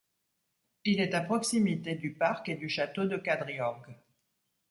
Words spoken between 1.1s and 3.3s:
à proximité du parc et du Château de